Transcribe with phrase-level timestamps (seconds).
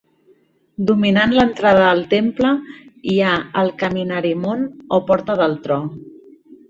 [0.91, 2.53] Dominant l'entrada al temple
[3.11, 4.65] hi ha el Kaminarimon
[4.99, 5.83] o "Porta del tro".